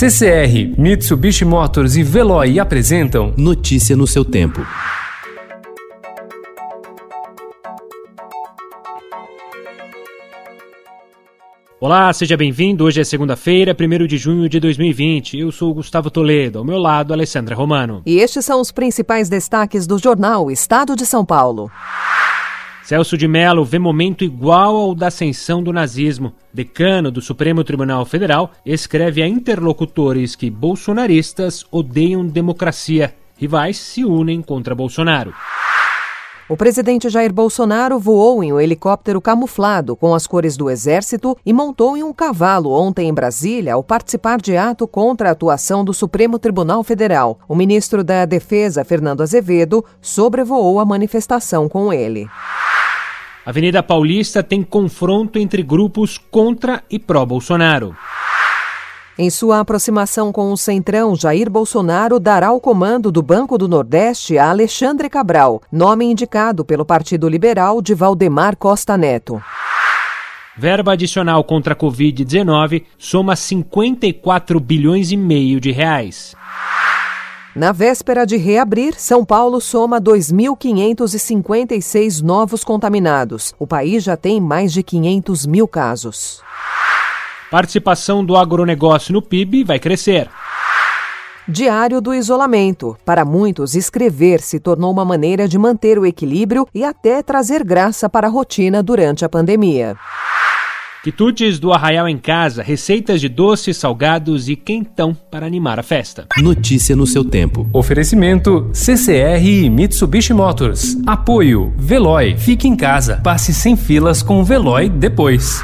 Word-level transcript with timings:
CCR, 0.00 0.80
Mitsubishi 0.80 1.44
Motors 1.44 1.94
e 1.94 2.02
Veloy 2.02 2.58
apresentam 2.58 3.34
Notícia 3.36 3.94
no 3.94 4.06
seu 4.06 4.24
tempo. 4.24 4.66
Olá, 11.78 12.10
seja 12.14 12.34
bem-vindo. 12.34 12.84
Hoje 12.84 13.02
é 13.02 13.04
segunda-feira, 13.04 13.76
1 13.78 14.06
de 14.06 14.16
junho 14.16 14.48
de 14.48 14.58
2020. 14.58 15.38
Eu 15.38 15.52
sou 15.52 15.70
o 15.70 15.74
Gustavo 15.74 16.10
Toledo, 16.10 16.60
ao 16.60 16.64
meu 16.64 16.78
lado, 16.78 17.12
Alessandra 17.12 17.54
Romano. 17.54 18.00
E 18.06 18.20
estes 18.20 18.46
são 18.46 18.58
os 18.58 18.72
principais 18.72 19.28
destaques 19.28 19.86
do 19.86 19.98
jornal 19.98 20.50
Estado 20.50 20.96
de 20.96 21.04
São 21.04 21.26
Paulo. 21.26 21.70
Celso 22.90 23.16
de 23.16 23.28
Mello 23.28 23.64
vê 23.64 23.78
momento 23.78 24.24
igual 24.24 24.74
ao 24.74 24.96
da 24.96 25.06
ascensão 25.06 25.62
do 25.62 25.72
nazismo. 25.72 26.32
Decano 26.52 27.08
do 27.08 27.22
Supremo 27.22 27.62
Tribunal 27.62 28.04
Federal 28.04 28.50
escreve 28.66 29.22
a 29.22 29.28
interlocutores 29.28 30.34
que 30.34 30.50
bolsonaristas 30.50 31.64
odeiam 31.70 32.26
democracia. 32.26 33.14
Rivais 33.36 33.78
se 33.78 34.04
unem 34.04 34.42
contra 34.42 34.74
Bolsonaro. 34.74 35.32
O 36.48 36.56
presidente 36.56 37.08
Jair 37.08 37.32
Bolsonaro 37.32 37.96
voou 37.96 38.42
em 38.42 38.52
um 38.52 38.58
helicóptero 38.58 39.20
camuflado 39.20 39.94
com 39.94 40.12
as 40.12 40.26
cores 40.26 40.56
do 40.56 40.68
Exército 40.68 41.38
e 41.46 41.52
montou 41.52 41.96
em 41.96 42.02
um 42.02 42.12
cavalo 42.12 42.72
ontem 42.72 43.08
em 43.08 43.14
Brasília 43.14 43.74
ao 43.74 43.84
participar 43.84 44.40
de 44.40 44.56
ato 44.56 44.88
contra 44.88 45.28
a 45.28 45.32
atuação 45.32 45.84
do 45.84 45.94
Supremo 45.94 46.40
Tribunal 46.40 46.82
Federal. 46.82 47.38
O 47.48 47.54
ministro 47.54 48.02
da 48.02 48.24
Defesa, 48.24 48.84
Fernando 48.84 49.22
Azevedo, 49.22 49.84
sobrevoou 50.02 50.80
a 50.80 50.84
manifestação 50.84 51.68
com 51.68 51.92
ele. 51.92 52.28
Avenida 53.44 53.82
Paulista 53.82 54.42
tem 54.42 54.62
confronto 54.62 55.38
entre 55.38 55.62
grupos 55.62 56.18
contra 56.18 56.82
e 56.90 56.98
pró-Bolsonaro. 56.98 57.96
Em 59.18 59.28
sua 59.28 59.60
aproximação 59.60 60.32
com 60.32 60.52
o 60.52 60.56
Centrão, 60.56 61.14
Jair 61.14 61.50
Bolsonaro 61.50 62.18
dará 62.18 62.52
o 62.52 62.60
comando 62.60 63.10
do 63.10 63.22
Banco 63.22 63.58
do 63.58 63.68
Nordeste 63.68 64.38
a 64.38 64.48
Alexandre 64.50 65.10
Cabral, 65.10 65.62
nome 65.70 66.06
indicado 66.06 66.64
pelo 66.64 66.86
Partido 66.86 67.28
Liberal 67.28 67.82
de 67.82 67.94
Valdemar 67.94 68.56
Costa 68.56 68.96
Neto. 68.96 69.42
Verba 70.56 70.92
adicional 70.92 71.42
contra 71.44 71.74
a 71.74 71.76
Covid-19 71.76 72.84
soma 72.98 73.36
54 73.36 74.60
bilhões 74.60 75.10
e 75.10 75.16
meio 75.16 75.60
de 75.60 75.70
reais. 75.70 76.34
Na 77.54 77.70
véspera 77.72 78.24
de 78.24 78.36
reabrir, 78.36 78.94
São 78.94 79.24
Paulo 79.24 79.60
soma 79.60 80.00
2.556 80.00 82.22
novos 82.22 82.62
contaminados. 82.62 83.52
O 83.58 83.66
país 83.66 84.04
já 84.04 84.16
tem 84.16 84.40
mais 84.40 84.72
de 84.72 84.84
500 84.84 85.46
mil 85.46 85.66
casos. 85.66 86.40
Participação 87.50 88.24
do 88.24 88.36
agronegócio 88.36 89.12
no 89.12 89.20
PIB 89.20 89.64
vai 89.64 89.80
crescer. 89.80 90.30
Diário 91.48 92.00
do 92.00 92.14
isolamento. 92.14 92.96
Para 93.04 93.24
muitos, 93.24 93.74
escrever 93.74 94.40
se 94.40 94.60
tornou 94.60 94.92
uma 94.92 95.04
maneira 95.04 95.48
de 95.48 95.58
manter 95.58 95.98
o 95.98 96.06
equilíbrio 96.06 96.68
e 96.72 96.84
até 96.84 97.20
trazer 97.20 97.64
graça 97.64 98.08
para 98.08 98.28
a 98.28 98.30
rotina 98.30 98.80
durante 98.80 99.24
a 99.24 99.28
pandemia. 99.28 99.96
Quitutes 101.02 101.58
do 101.58 101.72
Arraial 101.72 102.06
em 102.06 102.18
Casa, 102.18 102.62
receitas 102.62 103.22
de 103.22 103.28
doces, 103.28 103.78
salgados 103.78 104.50
e 104.50 104.56
quentão 104.56 105.14
para 105.14 105.46
animar 105.46 105.78
a 105.78 105.82
festa. 105.82 106.26
Notícia 106.36 106.94
no 106.94 107.06
seu 107.06 107.24
tempo. 107.24 107.66
Oferecimento 107.72 108.68
CCR 108.74 109.42
e 109.42 109.70
Mitsubishi 109.70 110.34
Motors. 110.34 110.98
Apoio 111.06 111.72
Veloy. 111.78 112.36
Fique 112.36 112.68
em 112.68 112.76
casa. 112.76 113.18
Passe 113.24 113.54
sem 113.54 113.76
filas 113.76 114.22
com 114.22 114.42
o 114.42 114.44
Veloy 114.44 114.90
depois. 114.90 115.62